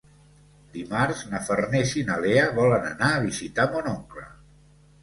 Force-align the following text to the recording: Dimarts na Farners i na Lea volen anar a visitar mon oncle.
Dimarts 0.77 1.21
na 1.33 1.41
Farners 1.49 1.93
i 2.01 2.03
na 2.09 2.17
Lea 2.27 2.49
volen 2.59 2.89
anar 2.97 3.13
a 3.15 3.21
visitar 3.31 3.71
mon 3.77 3.97
oncle. 3.97 4.31